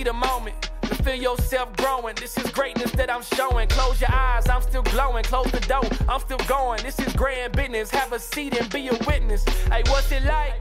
[0.00, 0.70] See the moment?
[0.82, 2.14] To feel yourself growing.
[2.16, 3.68] This is greatness that I'm showing.
[3.68, 5.24] Close your eyes, I'm still glowing.
[5.24, 6.82] Close the door, I'm still going.
[6.82, 7.90] This is grand business.
[7.90, 9.44] Have a seat and be a witness.
[9.68, 10.54] Hey, what's it like?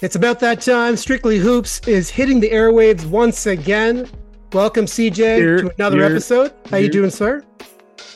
[0.00, 0.96] It's about that time.
[0.96, 4.08] Strictly Hoops is hitting the airwaves once again.
[4.52, 6.52] Welcome, CJ, Here, to another here, episode.
[6.70, 7.44] How you doing, sir?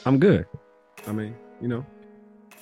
[0.07, 0.47] I'm good.
[1.07, 1.85] I mean, you know,
[2.51, 2.57] I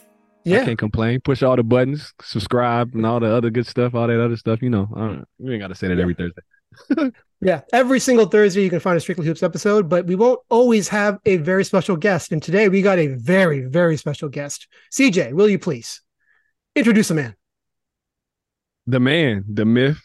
[0.45, 1.21] Yeah, can't complain.
[1.21, 4.61] Push all the buttons, subscribe, and all the other good stuff, all that other stuff.
[4.61, 6.43] You know, I don't, we ain't got to say that every Thursday.
[7.41, 7.61] yeah.
[7.73, 11.19] Every single Thursday, you can find a Strictly Hoops episode, but we won't always have
[11.25, 12.33] a very special guest.
[12.33, 14.67] And today, we got a very, very special guest.
[14.93, 16.03] CJ, will you please
[16.75, 17.37] introduce a man?
[18.87, 20.01] The man, the myth,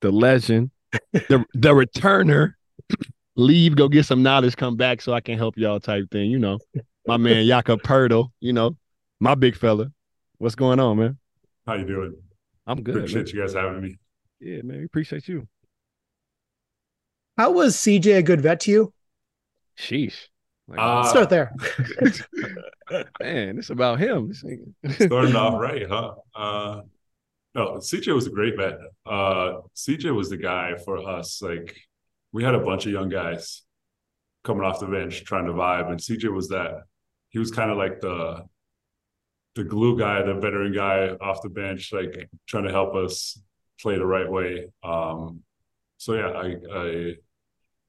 [0.00, 0.70] the legend,
[1.12, 2.54] the the returner.
[3.36, 6.30] Leave, go get some knowledge, come back so I can help y'all type thing.
[6.30, 6.58] You know,
[7.04, 8.76] my man Jakob Poeltl, you know,
[9.18, 9.90] my big fella.
[10.38, 11.18] What's going on, man?
[11.66, 12.14] How you doing?
[12.66, 12.94] I'm good.
[12.94, 13.04] man.
[13.04, 13.96] Appreciate you guys having me.
[14.40, 14.78] Yeah, man.
[14.78, 15.48] We appreciate you.
[17.36, 18.92] How was CJ a good vet to you?
[19.78, 20.28] Sheesh.
[20.68, 21.52] Like, Uh, Start there.
[23.20, 24.28] man, it's about him.
[24.28, 26.14] This Starting off right, huh?
[26.34, 26.82] Uh,
[27.54, 28.78] no, CJ was a great vet.
[29.06, 31.42] Uh, CJ was the guy for us.
[31.42, 31.76] Like,
[32.32, 33.62] we had a bunch of young guys
[34.42, 36.82] coming off the bench trying to vibe, and CJ was that.
[37.30, 38.44] He was kind of like the
[39.54, 43.40] the glue guy, the veteran guy off the bench, like trying to help us
[43.80, 44.66] play the right way.
[44.82, 45.42] Um,
[45.98, 47.14] so yeah, I I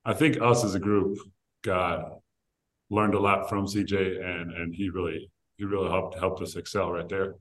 [0.05, 1.17] I think us as a group
[1.63, 2.19] got
[2.89, 6.91] learned a lot from CJ, and and he really he really helped helped us excel
[6.91, 7.35] right there.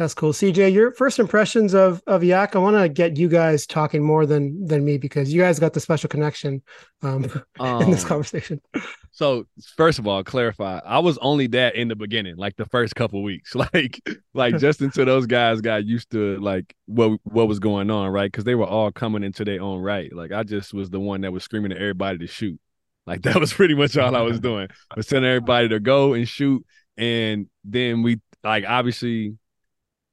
[0.00, 0.32] That's cool.
[0.32, 2.56] CJ, your first impressions of of Yak.
[2.56, 5.74] I want to get you guys talking more than than me because you guys got
[5.74, 6.62] the special connection
[7.02, 7.24] um,
[7.60, 8.62] in this Um, conversation.
[9.10, 9.44] So
[9.76, 10.80] first of all, clarify.
[10.86, 14.00] I was only that in the beginning, like the first couple weeks, like
[14.32, 18.32] like just until those guys got used to like what what was going on, right?
[18.32, 20.10] Because they were all coming into their own right.
[20.14, 22.58] Like I just was the one that was screaming at everybody to shoot.
[23.06, 24.68] Like that was pretty much all I was doing.
[24.96, 26.64] Was telling everybody to go and shoot,
[26.96, 29.36] and then we like obviously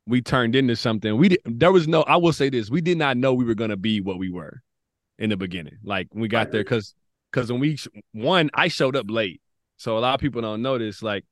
[0.07, 1.17] we turned into something.
[1.17, 2.03] We did, there was no.
[2.03, 4.61] I will say this: we did not know we were gonna be what we were
[5.19, 5.77] in the beginning.
[5.83, 6.95] Like when we got there, because
[7.31, 7.77] because when we
[8.13, 9.41] one, I showed up late,
[9.75, 11.03] so a lot of people don't notice.
[11.03, 11.25] Like,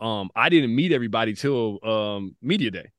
[0.00, 2.90] um, I didn't meet everybody till um media day.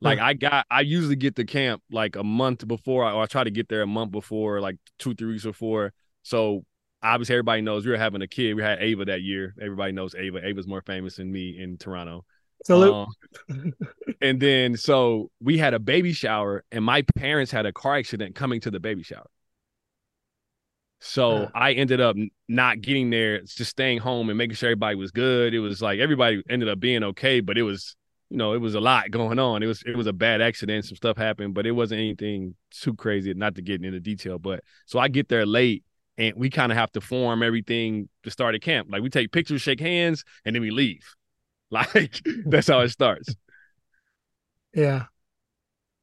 [0.00, 3.42] Like I got, I usually get to camp like a month before, or I try
[3.42, 5.92] to get there a month before, like two, three weeks before.
[6.22, 6.64] So
[7.02, 8.54] obviously, everybody knows we were having a kid.
[8.54, 9.54] We had Ava that year.
[9.60, 10.46] Everybody knows Ava.
[10.46, 12.24] Ava's more famous than me in Toronto.
[12.64, 12.98] Salute.
[13.48, 13.74] Um,
[14.20, 18.34] and then so we had a baby shower, and my parents had a car accident
[18.34, 19.28] coming to the baby shower.
[21.00, 21.50] So Huh.
[21.54, 22.16] I ended up
[22.48, 25.54] not getting there, just staying home and making sure everybody was good.
[25.54, 27.94] It was like everybody ended up being okay, but it was,
[28.30, 29.62] you know, it was a lot going on.
[29.62, 32.94] It was it was a bad accident, some stuff happened, but it wasn't anything too
[32.94, 33.32] crazy.
[33.34, 35.84] Not to get into detail, but so I get there late,
[36.16, 38.88] and we kind of have to form everything to start a camp.
[38.90, 41.04] Like we take pictures, shake hands, and then we leave.
[41.70, 43.34] Like that's how it starts.
[44.74, 45.04] Yeah.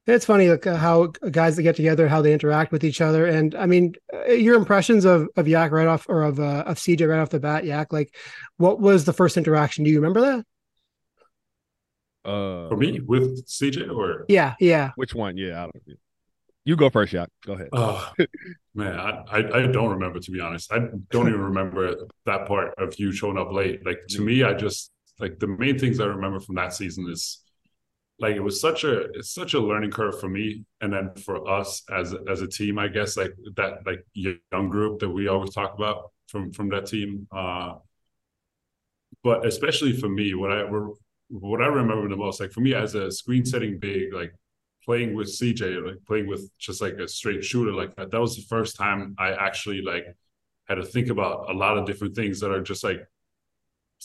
[0.08, 3.26] It's funny like, uh, how guys that get together, how they interact with each other,
[3.26, 6.78] and I mean, uh, your impressions of of Yak right off, or of uh, of
[6.78, 7.66] CJ right off the bat.
[7.66, 8.14] Yak, like,
[8.58, 9.84] what was the first interaction?
[9.84, 10.46] Do you remember that?
[12.24, 14.92] Uh, For me, with CJ or Yeah, yeah.
[14.96, 15.38] which one?
[15.38, 15.98] Yeah, I don't.
[16.66, 17.30] You go first, Yak.
[17.44, 17.70] Go ahead.
[17.74, 18.12] Oh
[18.76, 20.72] man, I, I I don't remember to be honest.
[20.72, 21.96] I don't even remember
[22.28, 23.84] that part of you showing up late.
[23.86, 27.42] Like to me, I just like the main things I remember from that season is
[28.20, 31.50] like it was such a it's such a learning curve for me and then for
[31.50, 35.54] us as as a team, I guess like that like young group that we always
[35.54, 37.28] talk about from from that team.
[37.32, 37.76] Uh
[39.24, 40.64] but especially for me, what I
[41.30, 44.34] what I remember the most, like for me as a screen setting big, like
[44.84, 48.12] playing with CJ, like playing with just like a straight shooter like that.
[48.12, 50.06] That was the first time I actually like
[50.68, 53.00] had to think about a lot of different things that are just like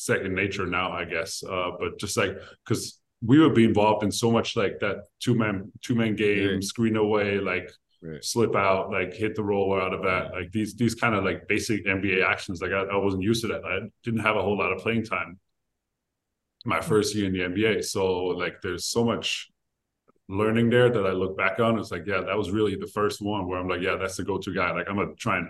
[0.01, 1.43] second nature now, I guess.
[1.43, 5.35] Uh, but just like because we would be involved in so much like that two
[5.35, 7.71] man two man game, screen away, like
[8.03, 8.25] Right.
[8.25, 11.47] slip out, like hit the roller out of that, like these these kind of like
[11.49, 12.63] basic NBA actions.
[12.63, 13.63] Like I, I wasn't used to that.
[13.63, 15.39] I didn't have a whole lot of playing time
[16.65, 17.83] my first year in the NBA.
[17.83, 19.49] So like there's so much
[20.29, 21.79] learning there that I look back on.
[21.79, 24.25] It's like, yeah, that was really the first one where I'm like, yeah, that's the
[24.25, 24.71] go-to guy.
[24.73, 25.49] Like I'm gonna try and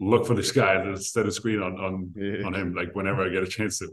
[0.00, 2.44] look for this guy instead of screen on on Yeah.
[2.44, 3.88] on him like whenever I get a chance to.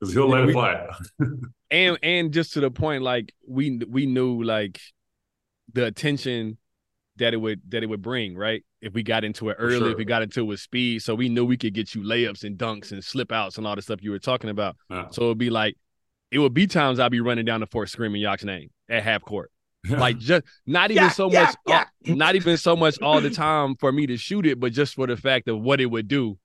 [0.00, 0.86] Because he'll let we- it fly.
[1.70, 4.80] and and just to the point, like we we knew like
[5.72, 6.58] the attention
[7.16, 8.64] that it would that it would bring, right?
[8.80, 9.90] If we got into it early, sure.
[9.92, 12.42] if we got into it with speed, so we knew we could get you layups
[12.44, 14.76] and dunks and slip outs and all the stuff you were talking about.
[14.90, 15.06] Yeah.
[15.10, 15.76] So it'd be like,
[16.32, 19.22] it would be times I'd be running down the court screaming Yak's name at half
[19.22, 19.52] court,
[19.88, 21.84] like just not even so much, all- uh,
[22.14, 25.06] not even so much all the time for me to shoot it, but just for
[25.06, 26.38] the fact of what it would do.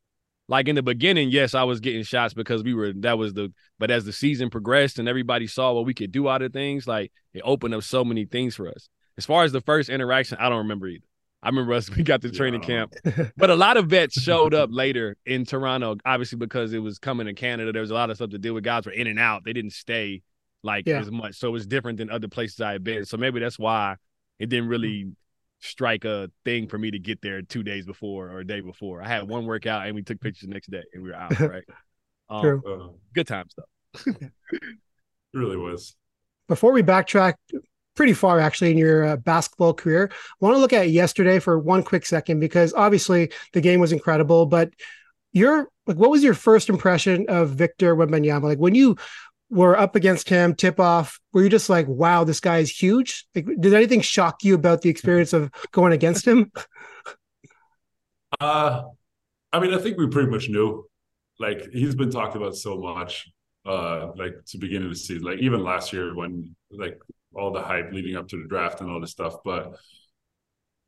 [0.49, 3.51] Like in the beginning, yes, I was getting shots because we were that was the
[3.79, 6.87] but as the season progressed and everybody saw what we could do out of things,
[6.87, 8.89] like it opened up so many things for us.
[9.17, 11.03] As far as the first interaction, I don't remember either.
[11.43, 12.93] I remember us we got to Yeah, training camp,
[13.35, 17.27] but a lot of vets showed up later in Toronto, obviously because it was coming
[17.27, 17.73] to Canada.
[17.73, 18.63] There was a lot of stuff to deal with.
[18.63, 20.21] Guys were in and out; they didn't stay
[20.63, 20.99] like Yeah.
[20.99, 23.05] as much, so it was different than other places I had been.
[23.05, 23.95] So maybe that's why
[24.39, 25.11] it didn't really
[25.59, 29.01] strike a thing for me to get there two days before or a day before.
[29.01, 31.31] I had one workout and we took pictures the next day and we were out.
[31.39, 31.63] Right?
[32.29, 32.99] Um, True.
[33.13, 34.11] Good times though.
[34.11, 34.31] it
[35.33, 35.95] really was.
[36.47, 37.35] Before we backtrack
[37.95, 41.57] pretty far actually in your uh, basketball career, I want to look at yesterday for
[41.57, 44.69] one quick second because obviously the game was incredible, but
[45.33, 48.43] your like what was your first impression of Victor Wembanyama?
[48.43, 48.97] Like when you
[49.49, 53.25] were up against him, tip off, were you just like, wow, this guy is huge?
[53.33, 56.51] Like, did anything shock you about the experience of going against him?
[58.41, 58.83] Uh,
[59.53, 60.85] I mean, I think we pretty much knew.
[61.39, 63.29] Like he's been talked about so much.
[63.65, 66.99] Uh, like to begin of the season, like even last year when like
[67.33, 69.35] all the hype leading up to the draft and all this stuff.
[69.43, 69.77] But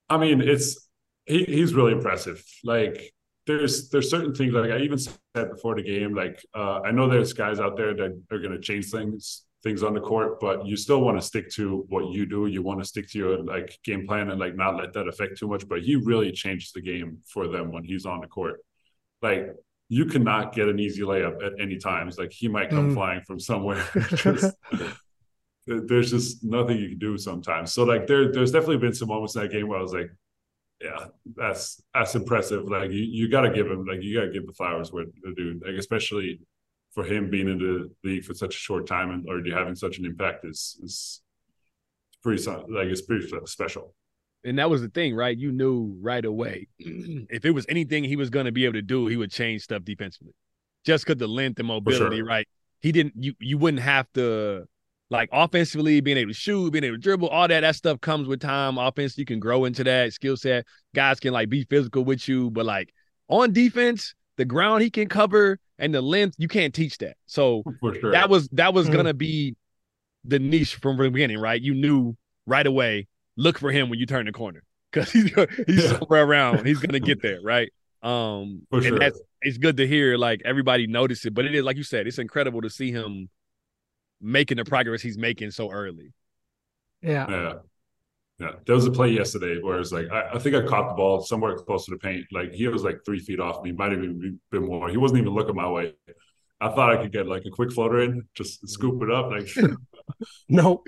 [0.10, 0.88] I mean, it's
[1.26, 2.44] he he's really impressive.
[2.64, 3.14] Like
[3.50, 6.12] there's there's certain things like I even said before the game.
[6.24, 9.82] Like uh, I know there's guys out there that are going to change things things
[9.84, 12.46] on the court, but you still want to stick to what you do.
[12.46, 15.38] You want to stick to your like game plan and like not let that affect
[15.40, 15.68] too much.
[15.68, 18.58] But he really changes the game for them when he's on the court.
[19.22, 19.42] Like
[19.90, 22.18] you cannot get an easy layup at any times.
[22.20, 22.94] Like he might come Mm.
[22.94, 23.84] flying from somewhere.
[24.26, 24.56] Just-
[25.68, 27.74] there's just nothing you can do sometimes.
[27.74, 30.10] So like there there's definitely been some moments in that game where I was like,
[30.82, 31.06] yeah,
[31.36, 32.66] that's that's impressive.
[32.70, 35.62] Like you, you gotta give him like you gotta give the flowers where the dude,
[35.66, 36.40] like especially
[36.92, 40.00] for him being in the league for such a short time and already having such
[40.00, 41.22] an impact is is
[42.24, 43.94] pretty like it's pretty special.
[44.46, 45.38] And that was the thing, right?
[45.38, 48.82] You knew right away if it was anything he was going to be able to
[48.82, 50.34] do, he would change stuff defensively,
[50.86, 52.48] just because the length and mobility, right?
[52.82, 53.14] He didn't.
[53.18, 54.66] You you wouldn't have to
[55.10, 57.62] like offensively being able to shoot, being able to dribble, all that.
[57.62, 58.78] That stuff comes with time.
[58.78, 60.66] Offense, you can grow into that skill set.
[60.94, 62.94] Guys can like be physical with you, but like
[63.28, 67.16] on defense, the ground he can cover and the length, you can't teach that.
[67.26, 68.12] So For sure.
[68.12, 69.56] that was that was gonna be
[70.26, 71.60] the niche from the beginning, right?
[71.62, 72.16] You knew
[72.46, 73.08] right away.
[73.38, 75.32] Look for him when you turn the corner because he's
[75.68, 75.98] he's Yeah.
[75.98, 76.66] somewhere around.
[76.66, 77.72] He's gonna get there, right?
[78.04, 79.00] Um, For and sure.
[79.00, 82.06] that's it's good to hear like everybody notice it, but it is like you said,
[82.08, 83.30] it's incredible to see him
[84.22, 86.14] making the progress he's making so early.
[87.02, 87.28] yeah.
[87.30, 87.54] Yeah.
[88.40, 88.52] Yeah.
[88.66, 91.22] There was a play yesterday where it's like, I, I think I caught the ball
[91.22, 92.26] somewhere close to the paint.
[92.32, 94.90] Like he was like three feet off me, might have even been more.
[94.90, 95.94] He wasn't even looking my way.
[96.62, 99.30] I thought I could get like a quick floater in, just scoop it up.
[99.32, 99.48] Like,
[100.50, 100.84] No,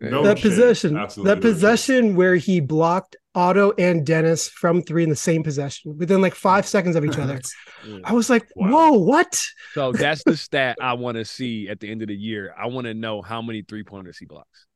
[0.00, 0.50] no that shit.
[0.50, 1.54] possession, Absolutely that no shit.
[1.54, 6.34] possession where he blocked Otto and Dennis from three in the same possession within like
[6.34, 6.68] five mm.
[6.68, 7.40] seconds of each other.
[8.04, 8.70] I was like, Wow.
[8.70, 9.40] whoa, what?
[9.74, 12.54] So that's the stat I want to see at the end of the year.
[12.58, 14.66] I want to know how many three pointers he blocks.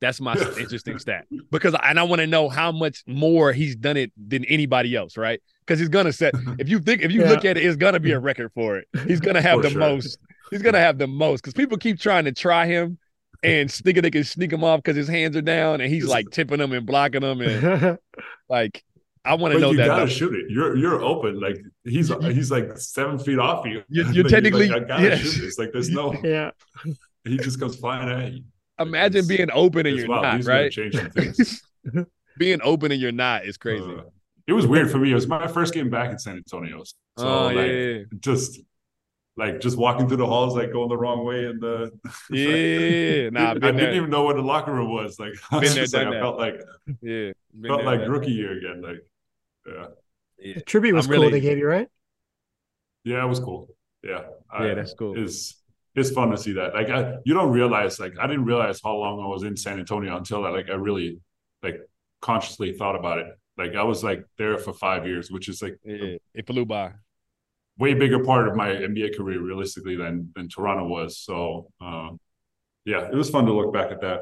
[0.00, 3.96] That's my interesting stat because and I want to know how much more he's done
[3.96, 5.40] it than anybody else, right?
[5.60, 6.34] Because he's gonna set.
[6.58, 7.30] If you think if you Yeah.
[7.30, 8.86] look at it, it's gonna be a record for it.
[9.06, 9.80] He's gonna have For the sure.
[9.80, 10.18] most.
[10.50, 12.98] He's gonna have the most because people keep trying to try him
[13.44, 16.30] and thinking they can sneak him off because his hands are down and he's like
[16.30, 17.98] tipping them and blocking them and
[18.48, 18.82] like
[19.26, 19.86] I want to know you that.
[19.86, 20.12] gotta number.
[20.12, 20.50] shoot it.
[20.50, 21.40] You're you're open.
[21.40, 23.82] Like he's he's like seven feet off you.
[23.88, 25.20] You- you're technically- like, I gotta yes.
[25.20, 25.58] shoot this.
[25.58, 26.14] Like there's no.
[26.24, 26.50] yeah.
[27.24, 28.42] He just comes flying at you.
[28.78, 30.24] Imagine It's- being open and you're wild.
[30.24, 30.70] not, He's right?
[30.70, 31.62] change some things.
[32.36, 33.84] being open and you're not is crazy.
[33.84, 34.02] Uh,
[34.46, 35.10] it was weird for me.
[35.10, 36.82] It was my first game back in San Antonio.
[36.84, 36.94] So
[37.26, 37.98] oh like, yeah.
[38.20, 38.60] just
[39.36, 41.90] like just walking through the halls, like going the wrong way, and uh,
[42.30, 43.94] the Yeah, nah, I didn't there.
[43.94, 45.18] even know where the locker room was.
[45.18, 46.54] Like, I was there, just like, I felt like
[47.02, 48.10] Yeah, been felt there, like man.
[48.10, 48.82] rookie year again.
[48.82, 49.04] Like,
[49.66, 49.86] yeah,
[50.38, 50.54] Yeah.
[50.54, 51.88] The tribute was I'm cool really- they gave you, right?
[53.04, 53.68] yeah, it was cool.
[54.02, 55.18] Yeah, I- Yeah, that's cool.
[55.22, 55.60] It's
[55.94, 56.74] it's fun to see that.
[56.74, 59.78] Like, I you don't realize like I didn't realize how long I was in San
[59.78, 61.20] Antonio until I like I really
[61.62, 61.80] like
[62.20, 63.26] consciously thought about it.
[63.56, 66.92] Like I was like there for five years, which is like Yeah, it flew by.
[67.78, 71.18] Way bigger part of my NBA career realistically than than Toronto was.
[71.18, 72.10] So uh,
[72.84, 74.20] yeah, it was fun to look back at that.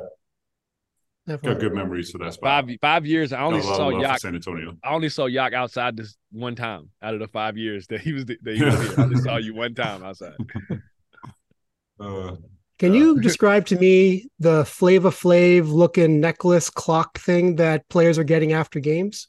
[1.26, 1.54] Definitely.
[1.54, 2.66] Got good memories for that spot.
[2.66, 3.32] Five five years.
[3.32, 4.20] I only saw Yak.
[4.20, 4.76] San Antonio.
[4.82, 8.12] I only saw Yak outside this one time out of the five years that he
[8.12, 8.94] was that he was here.
[8.98, 10.34] I only saw you one time outside.
[12.00, 12.34] Uh,
[12.80, 18.24] Can you describe to me the Flavor Flav looking necklace clock thing that players are
[18.24, 19.28] getting after games?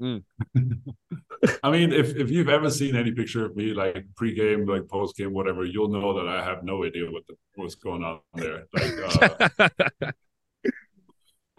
[0.00, 0.22] Mm.
[1.62, 5.32] I mean, if if you've ever seen any picture of me like pre-game, like post-game,
[5.32, 8.64] whatever, you'll know that I have no idea what the, what's going on there.
[8.72, 8.92] Like,
[9.58, 9.68] uh,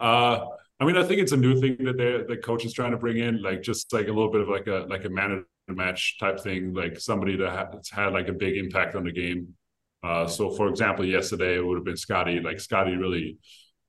[0.00, 0.46] uh,
[0.80, 2.96] I mean, I think it's a new thing that the the coach is trying to
[2.96, 6.18] bring in, like just like a little bit of like a like a man match
[6.18, 9.54] type thing, like somebody that has had like a big impact on the game.
[10.02, 12.40] Uh, so, for example, yesterday it would have been Scotty.
[12.40, 13.38] Like Scotty really,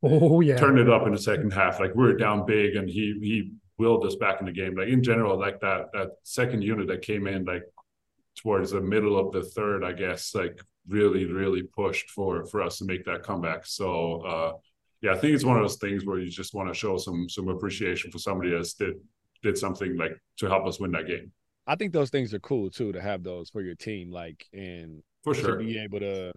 [0.03, 1.79] oh yeah, turned it up in the second half.
[1.79, 3.51] Like we were down big, and he he
[3.82, 4.74] willed us back in the game.
[4.80, 6.10] Like in general, like that that
[6.40, 7.66] second unit that came in like
[8.42, 10.58] towards the middle of the third, I guess, like
[10.88, 13.62] really really pushed for for us to make that comeback.
[13.66, 13.88] So.
[14.34, 14.54] uh
[15.04, 17.28] yeah, I think it's one of those things where you just want to show some
[17.28, 18.96] some appreciation for somebody that did
[19.42, 21.32] did something like to help us win that game.
[21.66, 25.02] I think those things are cool too to have those for your team, like and
[25.24, 26.32] for sure to be able to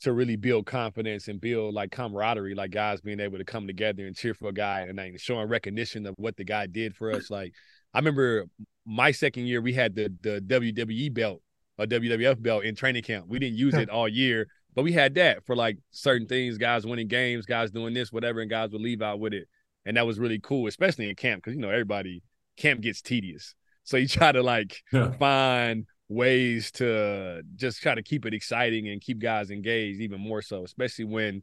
[0.00, 4.06] to really build confidence and build like camaraderie, like guys being able to come together
[4.06, 7.10] and cheer for a guy and like showing recognition of what the guy did for
[7.10, 7.30] us.
[7.30, 7.52] Like
[7.92, 8.46] I remember
[8.86, 11.42] my second year, we had the the WWE belt,
[11.78, 13.26] a WWF belt in training camp.
[13.28, 16.86] We didn't use it all year, but we had that for like certain things, guys
[16.86, 19.48] winning games, guys doing this, whatever, and guys would leave out with it.
[19.84, 22.22] And that was really cool, especially in camp, because you know, everybody
[22.56, 23.54] camp gets tedious.
[23.84, 25.12] So you try to like yeah.
[25.12, 30.42] find ways to just try to keep it exciting and keep guys engaged even more
[30.42, 31.42] so, especially when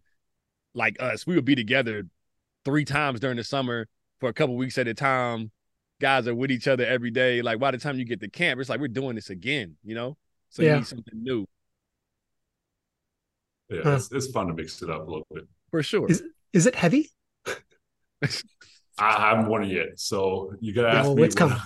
[0.74, 2.04] like us, we would be together
[2.64, 3.88] three times during the summer
[4.20, 5.52] for a couple weeks at a time.
[6.02, 7.42] Guys are with each other every day.
[7.42, 9.96] Like by the time you get to camp, it's like we're doing this again, you
[9.96, 10.18] know?
[10.50, 10.72] So yeah.
[10.72, 11.46] you need something new.
[13.70, 13.92] Yeah, huh.
[13.94, 15.46] it's, it's, fun to mix it up a little bit.
[15.72, 16.10] For sure.
[16.10, 17.10] Is, is it heavy?
[18.98, 21.24] I haven't won it yet, so you gotta ask well, me.
[21.24, 21.58] It's coming.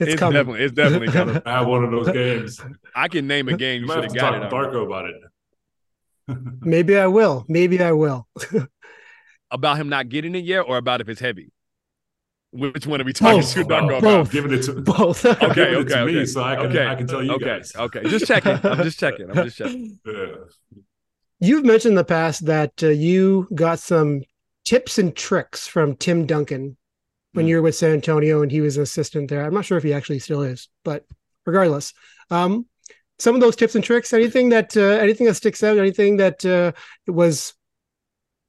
[0.00, 1.42] It's, it's definitely it's definitely coming.
[1.44, 2.58] I have one of those games.
[2.94, 3.82] I can name a game.
[3.82, 4.50] You, you should have got it.
[4.50, 6.36] Darko about it.
[6.60, 7.44] Maybe I will.
[7.48, 8.26] Maybe I will.
[9.50, 11.52] about him not getting it yet, or about if it's heavy.
[12.52, 14.02] Which one are we talking both, to Darko about?
[14.02, 14.32] Both.
[14.32, 15.26] Giving it to both.
[15.26, 16.04] okay, okay, okay.
[16.06, 16.86] Me, so I can okay.
[16.86, 17.44] I can tell you okay.
[17.44, 17.76] guys.
[17.76, 18.58] Okay, just checking.
[18.64, 19.30] I'm just checking.
[19.30, 19.98] I'm just checking.
[20.06, 20.26] Yeah.
[21.40, 24.22] You've mentioned in the past that uh, you got some
[24.64, 26.76] tips and tricks from Tim Duncan
[27.32, 29.44] when you were with San Antonio and he was an assistant there.
[29.44, 31.04] I'm not sure if he actually still is, but
[31.46, 31.92] regardless,
[32.30, 32.66] um,
[33.18, 36.44] some of those tips and tricks, anything that uh, anything that sticks out, anything that
[36.44, 36.72] uh,
[37.06, 37.54] was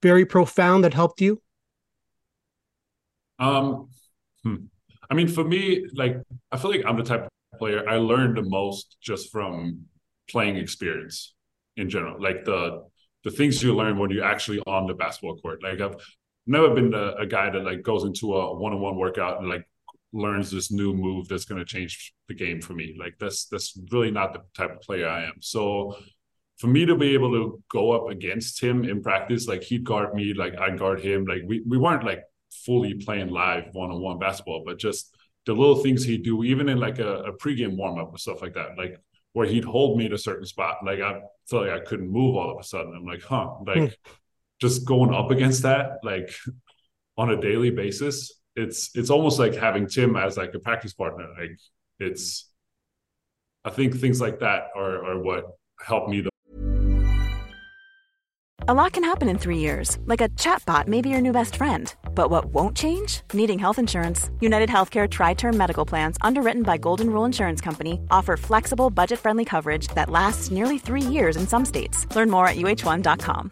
[0.01, 1.41] very profound that helped you.
[3.37, 3.89] Um,
[4.43, 4.55] hmm.
[5.09, 6.17] I mean, for me, like
[6.51, 9.85] I feel like I'm the type of player I learned the most just from
[10.29, 11.33] playing experience
[11.75, 12.83] in general, like the
[13.23, 15.61] the things you learn when you're actually on the basketball court.
[15.61, 15.95] Like I've
[16.47, 19.67] never been a, a guy that like goes into a one-on-one workout and like
[20.13, 22.95] learns this new move that's going to change the game for me.
[22.99, 25.35] Like that's that's really not the type of player I am.
[25.39, 25.95] So
[26.59, 30.13] for me to be able to go up against him in practice, like he'd guard
[30.13, 31.25] me, like I'd guard him.
[31.25, 32.23] Like we we weren't like
[32.65, 36.99] fully playing live one-on-one basketball, but just the little things he'd do, even in like
[36.99, 38.77] a, a pregame warm-up and stuff like that.
[38.77, 38.99] Like
[39.33, 40.77] where he'd hold me at a certain spot.
[40.85, 42.93] Like I felt like I couldn't move all of a sudden.
[42.95, 44.11] I'm like, huh, like hmm.
[44.61, 46.31] Just going up against that, like
[47.17, 51.27] on a daily basis, it's it's almost like having Tim as like a practice partner.
[51.37, 51.57] Like
[51.99, 52.49] it's
[53.65, 55.45] I think things like that are are what
[55.79, 56.31] helped me the
[58.67, 61.55] a lot can happen in three years, like a chatbot may be your new best
[61.55, 61.93] friend.
[62.13, 63.21] But what won't change?
[63.33, 64.29] Needing health insurance.
[64.39, 69.17] United Healthcare Tri Term Medical Plans, underwritten by Golden Rule Insurance Company, offer flexible, budget
[69.19, 72.05] friendly coverage that lasts nearly three years in some states.
[72.15, 73.51] Learn more at uh1.com.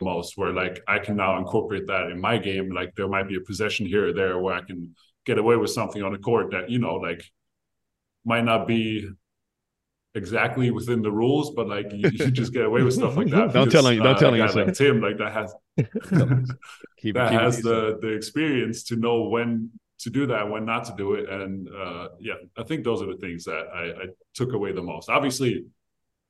[0.00, 3.36] Most where like I can now incorporate that in my game like there might be
[3.36, 6.50] a possession here or there where I can get away with something on the court
[6.50, 7.24] that you know like
[8.24, 9.08] might not be
[10.16, 13.52] exactly within the rules, but like you, you just get away with stuff like that.
[13.52, 13.98] don't tell him.
[13.98, 14.66] Don't uh, tell him.
[14.66, 15.54] Like Tim, like that has
[16.96, 20.84] keep, that keep has the the experience to know when to do that, when not
[20.86, 24.06] to do it, and uh, yeah, I think those are the things that I, I
[24.34, 25.08] took away the most.
[25.08, 25.66] Obviously,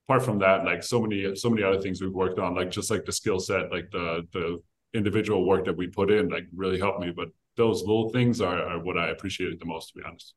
[0.08, 2.90] apart from that, like so many so many other things we've worked on, like just
[2.90, 4.62] like the skill set, like the the
[4.94, 7.10] individual work that we put in, like really helped me.
[7.10, 10.34] But those little things are, are what I appreciated the most, to be honest.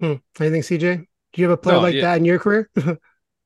[0.00, 0.14] Hmm.
[0.40, 1.06] Anything, CJ?
[1.32, 2.02] Do you have a player No, like yeah.
[2.02, 2.70] that in your career?
[2.76, 2.98] it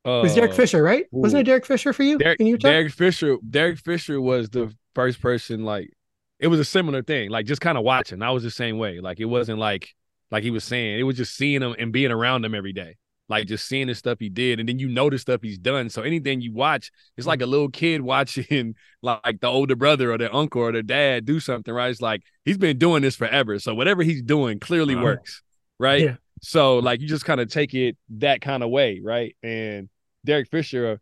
[0.04, 1.06] was Derek Uh, Fisher, right?
[1.10, 2.68] Wasn't it Derek Fisher for you Derek, in Utah?
[2.68, 3.36] Derek Fisher.
[3.48, 5.64] Derek Fisher was the first person.
[5.64, 5.90] Like
[6.38, 7.30] it was a similar thing.
[7.30, 8.22] Like just kind of watching.
[8.22, 9.00] I was the same way.
[9.00, 9.94] Like it wasn't like
[10.30, 10.98] like he was saying.
[10.98, 12.96] It was just seeing him and being around him every day.
[13.30, 15.88] Like just seeing the stuff he did, and then you know the stuff he's done.
[15.88, 17.28] So anything you watch, it's mm.
[17.28, 21.24] like a little kid watching like the older brother or the uncle or the dad
[21.24, 21.72] do something.
[21.72, 21.90] Right?
[21.90, 23.58] It's like he's been doing this forever.
[23.58, 25.04] So whatever he's doing clearly Wow.
[25.04, 25.42] works.
[25.78, 26.02] Right?
[26.02, 26.16] Yeah.
[26.42, 29.36] So like you just kind of take it that kind of way, right?
[29.42, 29.88] And
[30.24, 31.00] Derek Fisher,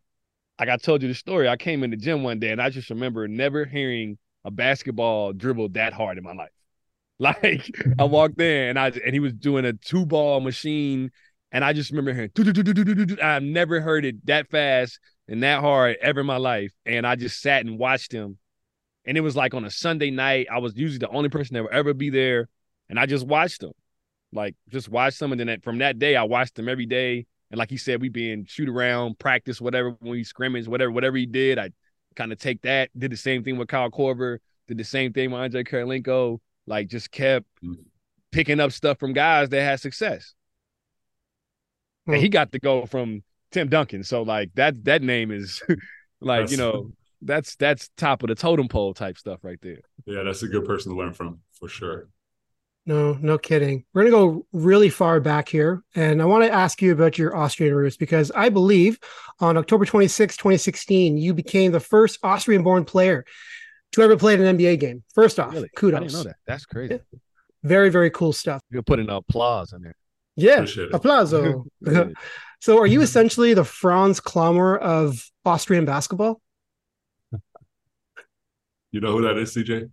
[0.59, 2.69] like I told you the story, I came in the gym one day and I
[2.69, 6.49] just remember never hearing a basketball dribble that hard in my life.
[7.21, 7.69] Like
[7.99, 11.11] I walked in and I and he was doing a two ball machine,
[11.51, 12.31] and I just remember hearing.
[13.21, 17.15] I've never heard it that fast and that hard ever in my life, and I
[17.15, 18.37] just sat and watched him.
[19.05, 20.47] And it was like on a Sunday night.
[20.51, 22.49] I was usually the only person that would ever be there,
[22.89, 23.71] and I just watched him,
[24.31, 25.31] like just watched him.
[25.31, 27.25] And then from that day, I watched him every day.
[27.51, 30.91] And like he said, we be in shoot around, practice, whatever, when we scrimmage, whatever,
[30.91, 31.71] whatever he did, I
[32.15, 32.91] kind of take that.
[32.97, 34.37] Did the same thing with Kyle Korver.
[34.67, 36.39] Did the same thing with Andrei Kirilenko.
[36.67, 37.47] Like just kept
[38.31, 40.35] picking up stuff from guys that had success.
[42.13, 42.31] And he oh.
[42.31, 44.03] got to go from Tim Duncan.
[44.03, 45.61] So like that that name is
[46.21, 49.79] like, you know, that's that's top of the totem pole type stuff right there.
[50.05, 52.09] Yeah, that's a good person to learn from for sure.
[52.85, 53.85] No, no kidding.
[53.93, 55.83] We're going to go really far back here.
[55.93, 58.97] And I want to ask you about your Austrian roots because I believe
[59.39, 63.25] on October 26, 2016, you became the first Austrian born player
[63.91, 65.03] to ever play an NBA game.
[65.13, 65.69] First off, Really?
[65.75, 65.97] kudos.
[65.97, 66.35] I didn't know that.
[66.47, 66.99] That's crazy.
[67.63, 68.61] Very, very cool stuff.
[68.71, 69.95] You're putting applause in there.
[70.39, 70.53] Yeah.
[70.53, 70.91] Appreciate it.
[70.93, 71.65] Applauso.
[72.61, 76.41] So are you essentially the Franz Klammer of Austrian basketball?
[78.91, 79.87] You know who that is, CJ?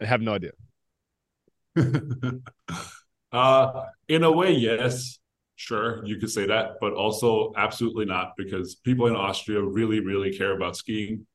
[0.00, 0.50] I have no idea.
[3.32, 5.20] uh, in a way, yes,
[5.54, 10.36] sure, you could say that, but also absolutely not, because people in Austria really, really
[10.36, 11.28] care about skiing,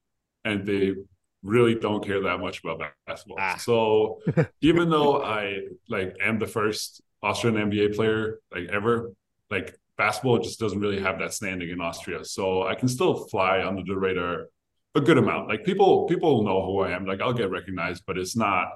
[0.43, 0.95] and they
[1.41, 3.38] really don't care that much about basketball.
[3.39, 3.56] Ah.
[3.58, 4.19] So
[4.62, 9.11] even though I like am the first Austrian NBA player like ever,
[9.49, 12.23] like basketball just doesn't really have that standing in Austria.
[12.23, 14.47] So I can still fly under the radar
[14.93, 15.49] a good amount.
[15.49, 17.05] Like people people know who I am.
[17.05, 18.67] Like I'll get recognized, but it's not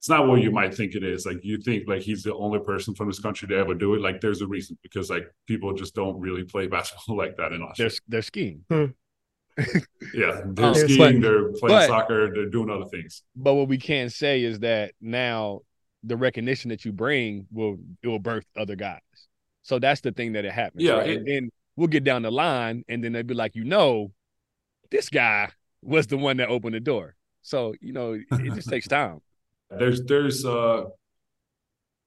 [0.00, 1.26] it's not what you might think it is.
[1.26, 4.00] Like you think like he's the only person from this country to ever do it.
[4.00, 7.62] Like there's a reason because like people just don't really play basketball like that in
[7.62, 7.88] Austria.
[7.90, 8.64] They're they're skiing.
[10.14, 13.22] yeah, they're Um, skiing, but- they're playing but- soccer, they're doing other things.
[13.34, 15.62] But what we can say is that now
[16.02, 19.00] the recognition that you bring will it will birth other guys.
[19.62, 20.84] So that's the thing that it happens.
[20.84, 21.08] Yeah, right?
[21.10, 24.12] it- and then we'll get down the line, and then they'll be like, you know,
[24.90, 25.50] this guy
[25.82, 27.14] was the one that opened the door.
[27.42, 29.20] So you know, it just takes time.
[29.70, 30.84] There's there's uh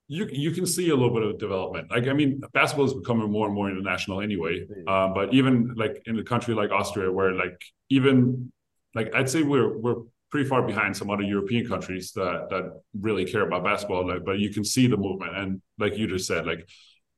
[0.07, 1.89] you you can see a little bit of development.
[1.89, 4.65] Like I mean, basketball is becoming more and more international anyway.
[4.87, 8.51] Uh, but even like in a country like Austria, where like even
[8.93, 9.95] like I'd say we're we're
[10.31, 14.07] pretty far behind some other European countries that that really care about basketball.
[14.07, 16.67] Like, but you can see the movement, and like you just said, like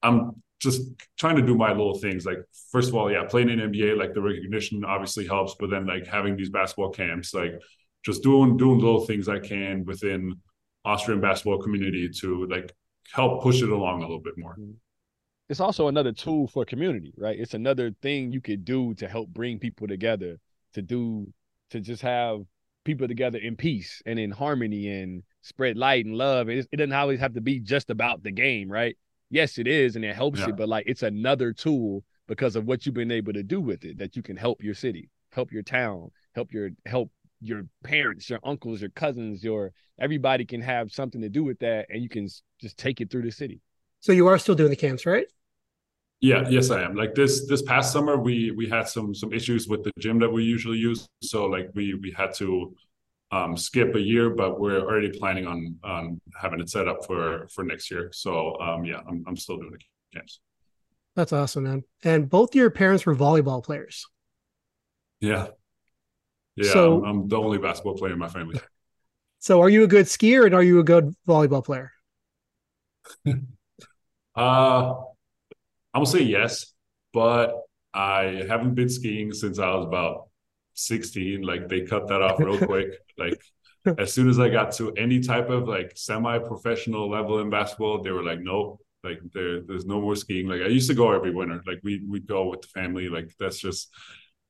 [0.01, 0.81] I'm just
[1.17, 2.25] trying to do my little things.
[2.25, 2.39] Like
[2.71, 6.07] first of all, yeah, playing in NBA, like the recognition obviously helps, but then like
[6.07, 7.53] having these basketball camps, like
[8.03, 10.41] just doing doing little things I can within
[10.85, 12.73] Austrian basketball community to like
[13.13, 14.53] help push it along a little bit more.
[14.53, 14.71] Mm-hmm.
[15.49, 17.39] it's also another tool for community, right?
[17.39, 20.39] It's another thing you could do to help bring people together,
[20.73, 21.31] to do
[21.71, 22.41] to just have
[22.83, 26.49] people together in peace and in harmony and spread light and love.
[26.49, 28.97] It, it doesn't always have to be just about the game, right?
[29.29, 30.47] Yes, it is, and it helps Yeah.
[30.47, 33.83] you, but like it's another tool because of what you've been able to do with
[33.83, 38.29] it that you can help your city, help your town, help your help your parents,
[38.29, 42.09] your uncles, your cousins, your everybody can have something to do with that, and you
[42.09, 42.27] can
[42.59, 43.59] just take it through the city.
[43.99, 45.25] So you are still doing the camps, right?
[46.23, 46.95] Yeah, yes, I am.
[46.95, 50.29] Like this this past summer, we we had some some issues with the gym that
[50.29, 51.05] we usually use.
[51.21, 52.73] So like we we had to
[53.33, 57.49] um, skip a year, but we're already planning on on having it set up for
[57.49, 58.09] for next year.
[58.13, 59.79] So um, yeah, I'm I'm still doing the
[60.17, 60.39] camps.
[61.17, 61.83] That's awesome, man.
[62.05, 64.07] And both your parents were volleyball players.
[65.19, 65.47] Yeah,
[66.55, 66.71] yeah.
[66.71, 68.61] So- I'm, I'm the only basketball player in my family.
[69.39, 71.91] So are you a good skier and are you a good volleyball player?
[74.35, 74.95] Uh,
[75.93, 76.73] I'm gonna say yes,
[77.13, 77.53] but
[77.93, 80.29] I haven't been skiing since I was about
[80.73, 81.41] 16.
[81.41, 82.89] Like they cut that off real quick.
[83.15, 83.39] Like
[83.99, 88.09] as soon as I got to any type of like semi-professional level in basketball, they
[88.09, 90.47] were like, nope, like there, there's no more skiing.
[90.47, 91.61] Like I used to go every winter.
[91.67, 93.07] Like we we'd go with the family.
[93.07, 93.89] Like that's just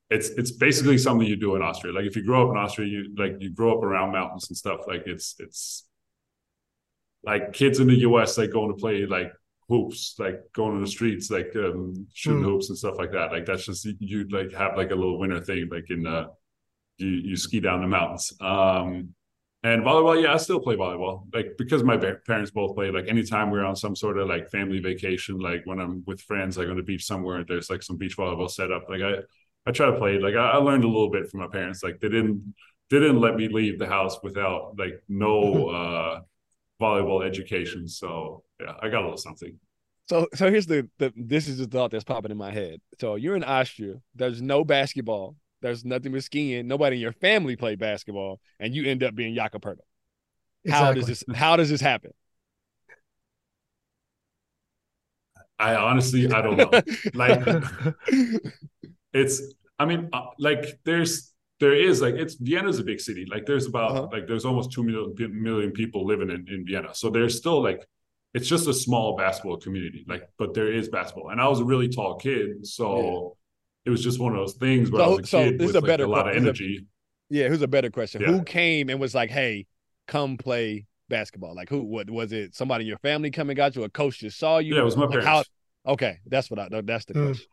[0.10, 1.94] it's it's basically something you do in Austria.
[1.94, 4.56] Like if you grow up in Austria, you like you grow up around mountains and
[4.58, 4.82] stuff.
[4.88, 5.86] Like it's it's
[7.24, 9.34] like kids in the US like going to play like
[9.70, 12.46] hoops, like going to the streets, like um, shooting mm.
[12.46, 13.32] hoops and stuff like that.
[13.32, 16.28] Like that's just you'd like have like a little winter thing, like in uh
[16.98, 18.34] you you ski down the mountains.
[18.42, 19.14] Um
[19.66, 21.24] and volleyball, yeah, I still play volleyball.
[21.34, 22.92] Like because my parents both play.
[22.92, 26.58] Like anytime we're on some sort of like family vacation, like when I'm with friends,
[26.58, 28.90] like on the beach somewhere, there's like some beach volleyball set up.
[28.90, 29.20] Like I,
[29.66, 30.20] I try to play.
[30.20, 31.82] Like I, I learned a little bit from my parents.
[31.82, 32.54] Like they didn't
[32.90, 36.20] didn't let me leave the house without like no uh
[36.82, 37.88] volleyball education.
[37.88, 39.58] So yeah, I got a little something.
[40.10, 42.82] So so here's the, the this is the thought that's popping in my head.
[43.00, 43.96] So you're in Austria.
[44.16, 45.36] There's no basketball.
[45.62, 46.68] There's nothing but skiing.
[46.68, 49.78] Nobody in your family played basketball, and you end up being Jakob Poeltl.
[50.70, 51.00] How exactly.
[51.00, 51.24] does this?
[51.36, 52.12] How does this happen?
[55.58, 56.70] I honestly, I don't know.
[57.14, 57.64] like,
[59.14, 59.42] it's.
[59.80, 63.26] I mean, uh, like, there's, there is like, it's Vienna's a big city.
[63.30, 64.08] Like, there's about uh-huh.
[64.12, 66.94] like, there's almost two million million people living in in Vienna.
[66.94, 67.86] So there's still like,
[68.34, 70.06] it's just a small basketball community.
[70.08, 73.38] Like, but there is basketball, and I was a really tall kid, so
[73.86, 75.76] it was just one of those things where so, I was a so kid with
[75.76, 76.80] a, better, like, a lot of energy.
[76.82, 78.22] A, yeah, who's a better question?
[78.22, 78.28] Yeah.
[78.28, 79.68] Who came and was like, "Hey,
[80.08, 81.56] come play basketball"?
[81.56, 81.84] Like, who?
[81.84, 82.56] What was it?
[82.56, 83.84] Somebody in your family coming got you?
[83.84, 84.76] A coach just saw you?
[84.76, 85.50] Yeah, it was my like, parents.
[85.86, 86.70] How, okay, that's what I.
[86.82, 87.26] That's the mm.
[87.26, 87.48] question.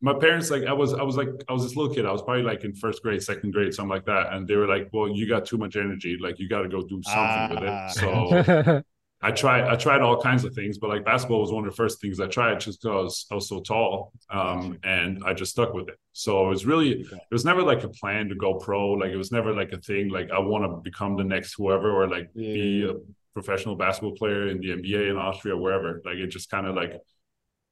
[0.00, 2.04] My parents, like, I was, I was like, I was this little kid.
[2.04, 4.32] I was probably like in first grade, second grade, something like that.
[4.32, 6.16] And they were like, "Well, you got too much energy.
[6.20, 7.88] Like, you got to go do something with it." Ah.
[7.88, 8.82] So
[9.20, 11.76] I tried I tried all kinds of things, but like basketball was one of the
[11.76, 14.12] first things I tried just because I was so tall.
[14.30, 15.96] Um, and I just stuck with it.
[16.12, 18.92] So it was really it was never like a plan to go pro.
[18.92, 21.90] Like it was never like a thing like I want to become the next whoever
[21.90, 22.52] or like yeah.
[22.52, 22.94] be a
[23.34, 26.00] professional basketball player in the NBA in Austria, wherever.
[26.04, 27.02] Like it just kind of like it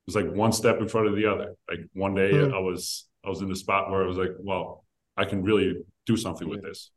[0.06, 1.54] was like one step in front of the other.
[1.70, 2.54] Like one day mm-hmm.
[2.54, 4.84] I was I was in the spot where I was like, well,
[5.16, 6.54] I can really do something yeah.
[6.54, 6.90] with this.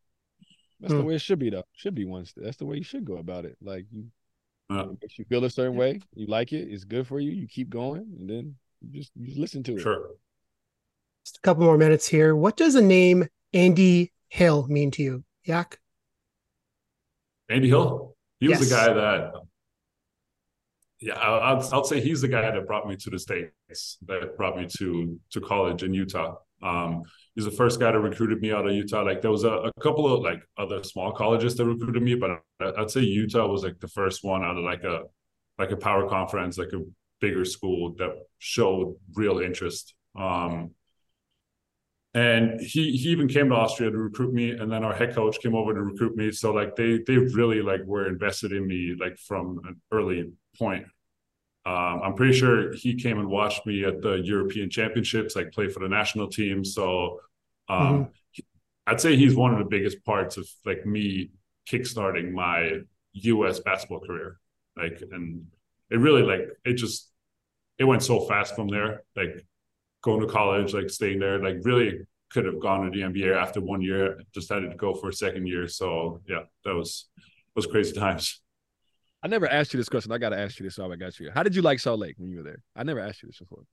[0.80, 1.02] That's mm-hmm.
[1.02, 1.62] the way it should be though.
[1.76, 2.42] Should be one step.
[2.42, 3.56] That's the way you should go about it.
[3.62, 4.06] Like you
[4.70, 6.00] uh, it makes you feel a certain way.
[6.14, 6.68] You like it.
[6.68, 7.32] It's good for you.
[7.32, 9.80] You keep going, and then you just you just listen to it.
[9.80, 10.10] Sure.
[11.24, 12.36] Just a couple more minutes here.
[12.36, 15.78] What does the name Andy Hill mean to you, Yak?
[17.48, 18.16] Andy Hill.
[18.38, 18.68] He was yes.
[18.68, 19.32] the guy that.
[21.00, 23.98] Yeah, I'll, I'll say he's the guy that brought me to the states.
[24.06, 26.36] That brought me to to college in Utah.
[26.62, 27.02] Um,
[27.34, 29.02] he's the first guy that recruited me out of Utah.
[29.02, 32.42] Like there was a, a couple of like other small colleges that recruited me, but
[32.60, 35.02] I'd say Utah was like the first one out of like a
[35.58, 36.82] like a power conference, like a
[37.20, 39.94] bigger school that showed real interest.
[40.18, 40.70] Um,
[42.12, 45.40] and he he even came to Austria to recruit me, and then our head coach
[45.40, 46.32] came over to recruit me.
[46.32, 50.86] So like they they really like were invested in me like from an early point.
[51.66, 55.68] Um, I'm pretty sure he came and watched me at the European Championships, like play
[55.68, 56.64] for the national team.
[56.64, 57.20] So
[57.68, 58.40] um, mm-hmm.
[58.86, 61.30] I'd say he's one of the biggest parts of like me
[61.70, 62.80] kickstarting my
[63.12, 63.60] U.S.
[63.60, 64.38] basketball career.
[64.76, 65.46] Like, and
[65.90, 67.10] it really like it just
[67.78, 69.02] it went so fast from there.
[69.14, 69.44] Like
[70.02, 73.60] going to college, like staying there, like really could have gone to the NBA after
[73.60, 74.20] one year.
[74.32, 75.68] Decided to go for a second year.
[75.68, 77.08] So yeah, that was
[77.54, 78.40] was crazy times.
[79.22, 80.12] I never asked you this question.
[80.12, 81.30] I got to ask you this while I got you.
[81.32, 82.62] How did you like Salt Lake when you were there?
[82.74, 83.64] I never asked you this before.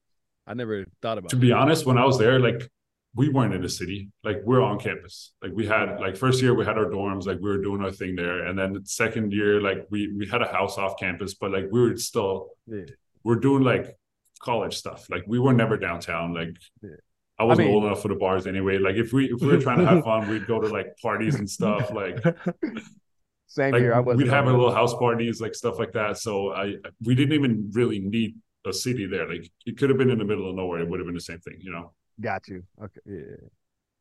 [0.46, 1.32] I never thought about.
[1.32, 1.36] It.
[1.36, 2.70] To be honest, when I was there, like
[3.16, 4.10] we weren't in the city.
[4.24, 5.34] Like we are on campus.
[5.42, 7.26] Like we had like first year we had our dorms.
[7.26, 10.42] Like we were doing our thing there, and then second year like we we had
[10.42, 12.84] a house off campus, but like we were still yeah.
[13.24, 13.98] we're doing like
[14.40, 15.10] college stuff.
[15.10, 16.34] Like we were never downtown.
[16.34, 16.56] Like.
[16.82, 16.92] Yeah.
[17.40, 18.80] I wasn't I mean, old enough for the bars anyway.
[18.80, 21.36] Like if we if we were trying to have fun, we'd go to like parties
[21.36, 21.92] and stuff.
[21.94, 22.18] Like
[23.48, 23.94] Same like, here.
[23.94, 24.18] I was.
[24.18, 26.18] We'd have our little house parties, like stuff like that.
[26.18, 29.28] So I we didn't even really need a city there.
[29.28, 30.82] Like it could have been in the middle of nowhere.
[30.82, 31.94] It would have been the same thing, you know.
[32.20, 32.64] Got you.
[32.82, 33.00] Okay.
[33.06, 33.48] Yeah,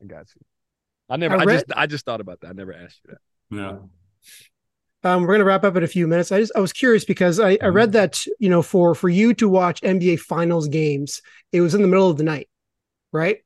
[0.01, 0.41] I got you.
[1.09, 1.35] I never.
[1.35, 1.65] I, read, I just.
[1.77, 2.49] I just thought about that.
[2.49, 3.57] I never asked you that.
[3.57, 3.77] Yeah.
[5.03, 6.31] Um, we're going to wrap up in a few minutes.
[6.31, 7.93] I just I was curious because I, I read mm-hmm.
[7.93, 11.87] that you know for for you to watch NBA Finals games, it was in the
[11.87, 12.49] middle of the night,
[13.13, 13.37] right?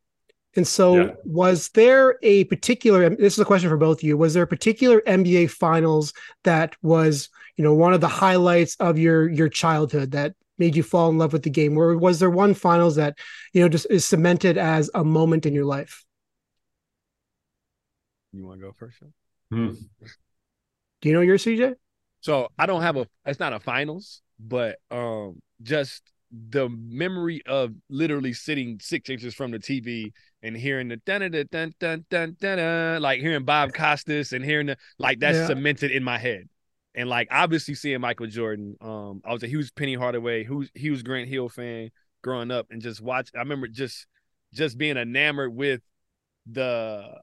[0.55, 1.11] And so, yeah.
[1.23, 3.09] was there a particular?
[3.09, 4.17] This is a question for both of you.
[4.17, 8.97] Was there a particular NBA Finals that was, you know, one of the highlights of
[8.97, 11.77] your your childhood that made you fall in love with the game?
[11.77, 13.17] Or was there one Finals that,
[13.53, 16.03] you know, just is cemented as a moment in your life?
[18.33, 18.97] You want to go first?
[19.49, 19.73] Hmm.
[21.01, 21.75] Do you know your CJ?
[22.21, 23.07] So I don't have a.
[23.25, 29.51] It's not a Finals, but um, just the memory of literally sitting six inches from
[29.51, 34.31] the TV and hearing the dun dun dun dun dun dun like hearing Bob Costas
[34.31, 35.47] and hearing the like that's yeah.
[35.47, 36.47] cemented in my head.
[36.95, 41.03] And like obviously seeing Michael Jordan, um, I was a huge Penny Hardaway, who's huge
[41.03, 41.89] Grant Hill fan
[42.21, 43.29] growing up, and just watch.
[43.35, 44.07] I remember just
[44.53, 45.81] just being enamored with
[46.49, 47.19] the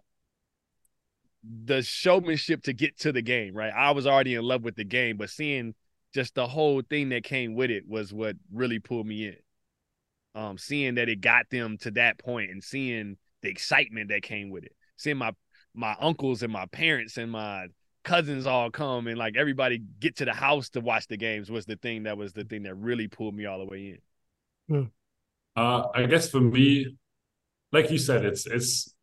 [1.45, 3.55] the showmanship to get to the game.
[3.55, 5.75] Right, I was already in love with the game, but seeing
[6.15, 9.37] just the whole thing that came with it was what really pulled me in.
[10.35, 14.51] Um, seeing that it got them to that point and seeing the excitement that came
[14.51, 15.33] with it, seeing my
[15.75, 17.67] my uncles and my parents and my
[18.05, 21.67] cousins all come and like everybody get to the house to watch the games was
[21.67, 23.99] the thing that was the thing that really pulled me all the way
[24.69, 24.77] in.
[24.77, 24.89] Hmm.
[25.57, 26.97] Uh, I guess for me,
[27.73, 28.95] like you said, it's it's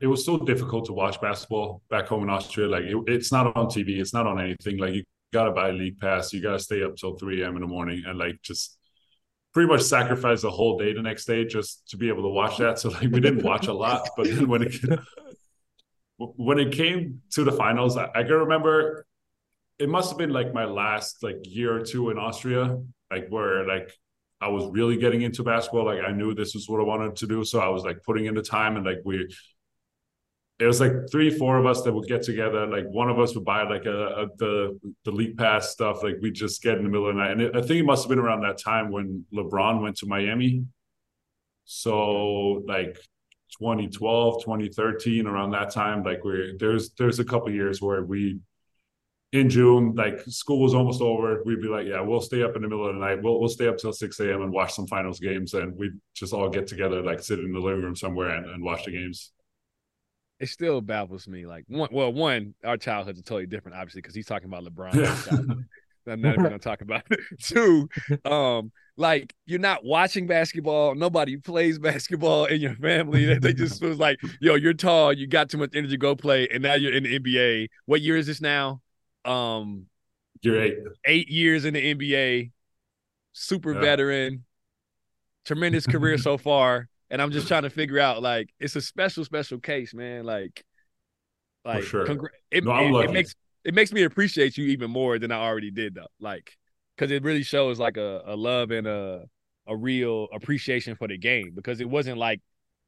[0.00, 2.68] it was so difficult to watch basketball back home in Austria.
[2.68, 4.78] Like it, it's not on TV, it's not on anything.
[4.78, 6.32] Like you got to buy a league pass.
[6.32, 7.56] You got to stay up till 3 a.m.
[7.56, 8.78] in the morning and like just
[9.52, 12.58] pretty much sacrifice the whole day the next day just to be able to watch
[12.58, 12.78] that.
[12.78, 14.74] So like we didn't watch a lot, but then when it
[16.18, 19.06] when it came to the finals, I, I can remember
[19.78, 22.78] it must have been like my last like year or two in Austria,
[23.10, 23.92] like where like
[24.40, 25.86] I was really getting into basketball.
[25.86, 28.26] Like I knew this was what I wanted to do, so I was like putting
[28.26, 29.28] in the time and like we
[30.58, 32.66] it was like three, four of us that would get together.
[32.66, 36.02] Like one of us would buy like a, a the the league pass stuff.
[36.02, 37.32] Like we just get in the middle of the night.
[37.32, 40.06] And it, I think it must have been around that time when LeBron went to
[40.06, 40.64] Miami.
[41.64, 42.94] So like
[43.58, 48.38] 2012, 2013, around that time, like we there's there's a couple years where we
[49.32, 51.42] in June, like school was almost over.
[51.44, 53.22] We'd be like, yeah, we'll stay up in the middle of the night.
[53.22, 54.42] We'll we'll stay up till 6 a.m.
[54.42, 55.54] and watch some finals games.
[55.54, 58.62] And we'd just all get together, like sit in the living room somewhere and, and
[58.62, 59.32] watch the games
[60.42, 61.46] it still baffles me.
[61.46, 65.64] Like one, well, one, our childhoods are totally different, obviously, because he's talking about LeBron.
[66.08, 67.20] I'm not even gonna talk about it.
[67.40, 67.88] Two,
[68.24, 70.96] um, like you're not watching basketball.
[70.96, 73.38] Nobody plays basketball in your family.
[73.38, 76.60] They just was like, yo, you're tall, you got too much energy, go play, and
[76.60, 77.68] now you're in the NBA.
[77.86, 78.80] What year is this now?
[79.24, 79.86] Um,
[80.40, 80.74] you're eight.
[81.06, 82.50] Eight years in the NBA,
[83.32, 83.80] super yeah.
[83.80, 84.44] veteran,
[85.44, 89.24] tremendous career so far and I'm just trying to figure out like it's a special
[89.24, 90.24] special case, man.
[90.24, 90.64] Like,
[91.62, 92.06] like sure.
[92.06, 95.36] congr- it, no, it, it, makes it makes me appreciate you even more than I
[95.36, 96.08] already did though.
[96.18, 96.56] Like,
[96.96, 99.24] because it really shows like a, a love and a
[99.68, 102.40] a real appreciation for the game because it wasn't like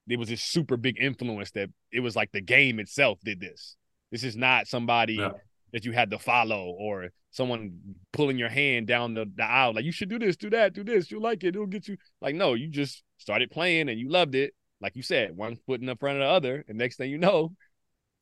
[0.09, 3.77] it was this super big influence that it was like the game itself did this.
[4.11, 5.33] This is not somebody yeah.
[5.73, 7.79] that you had to follow or someone
[8.13, 10.83] pulling your hand down the, the aisle like you should do this, do that, do
[10.83, 14.09] this, you'll like it, it'll get you like no, you just started playing and you
[14.09, 16.97] loved it, like you said, one foot in the front of the other, and next
[16.97, 17.53] thing you know,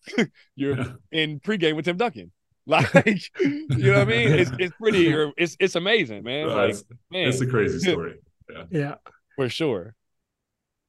[0.56, 0.92] you're yeah.
[1.10, 2.32] in pregame with Tim Duncan.
[2.64, 2.94] Like,
[3.40, 4.28] you know what I mean?
[4.28, 6.46] It's it's pretty, it's it's amazing, man.
[6.46, 8.20] like, it's, man, it's a crazy story.
[8.48, 8.94] Yeah, yeah,
[9.34, 9.96] for sure.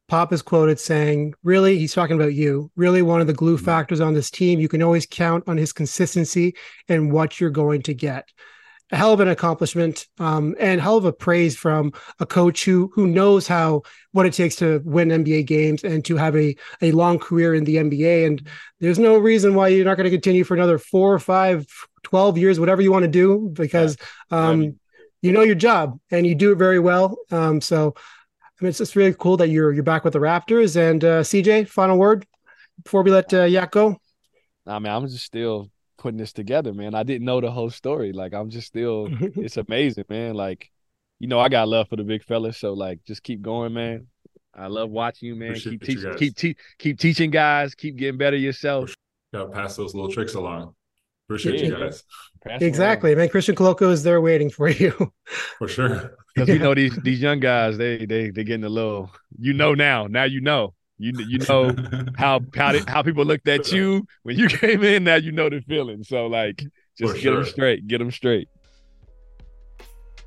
[0.08, 3.66] Pop is quoted saying, Really, he's talking about you, really one of the glue mm-hmm.
[3.66, 4.60] factors on this team.
[4.60, 6.54] You can always count on his consistency
[6.88, 8.30] and what you're going to get
[8.92, 12.92] a hell of an accomplishment um, and hell of a praise from a coach who
[12.94, 16.92] who knows how what it takes to win NBA games and to have a a
[16.92, 18.28] long career in the NBA.
[18.28, 18.48] And
[18.80, 21.66] there's no reason why you're not going to continue for another four or five,
[22.04, 23.98] 12 years, whatever you want to do, because
[24.32, 24.78] um,
[25.22, 27.18] you know your job and you do it very well.
[27.32, 30.76] Um, so I mean, it's just really cool that you're you're back with the Raptors.
[30.76, 32.26] And uh, CJ, final word
[32.84, 33.98] before we let uh, Yak go.
[34.68, 35.70] I mean, I'm just still
[36.04, 36.94] putting this together, man.
[36.94, 38.12] I didn't know the whole story.
[38.12, 40.36] Like I'm just still it's amazing, man.
[40.36, 40.70] Like,
[41.18, 42.58] you know, I got love for the big fellas.
[42.58, 44.08] So like just keep going, man.
[44.54, 45.52] I love watching you, man.
[45.52, 48.94] Appreciate keep teaching keep te- keep teaching guys, keep getting better yourself.
[49.34, 50.76] Gotta pass those little tricks along.
[51.28, 51.68] Appreciate yeah.
[51.68, 52.04] you guys.
[52.46, 53.30] Pass exactly, man.
[53.30, 55.14] Christian Koloko is there waiting for you.
[55.58, 56.18] For sure.
[56.36, 59.74] Because you know these these young guys, they they they getting a little you know
[59.74, 60.08] now.
[60.08, 60.74] Now you know.
[60.98, 61.76] You you know
[62.18, 65.04] how how they, how people looked at you when you came in.
[65.04, 66.04] Now you know the feeling.
[66.04, 66.64] So like,
[66.98, 67.36] just For get sure.
[67.36, 67.88] them straight.
[67.88, 68.50] Get them straight.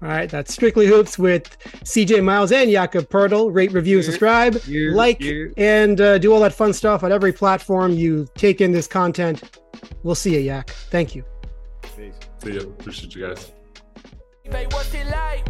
[0.03, 3.55] All right, that's Strictly Hoops with CJ Miles and Jakob Poeltl.
[3.55, 5.23] Rate, review, subscribe, like,
[5.57, 9.59] and uh, do all that fun stuff on every platform you take in this content.
[10.03, 10.69] We'll see you, Yak.
[10.91, 11.25] Thank you.
[11.97, 12.13] Peace.
[12.45, 12.61] See you.
[12.79, 13.53] Appreciate you guys.
[14.45, 15.49] What's it like?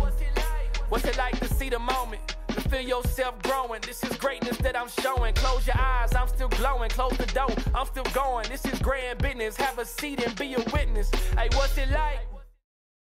[0.89, 2.36] What's it like to see the moment?
[2.57, 3.81] To feel yourself growing.
[3.83, 5.35] This is greatness that I'm showing.
[5.35, 6.91] Close your eyes, I'm still glowing.
[6.91, 8.49] Close the door, I'm still going.
[8.49, 9.57] This is grand business.
[9.57, 11.11] Have a seat and be a witness.
[11.37, 12.36] Hey, what's it like?